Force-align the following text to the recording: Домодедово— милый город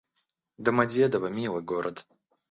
Домодедово— 0.57 1.27
милый 1.37 1.61
город 1.61 2.07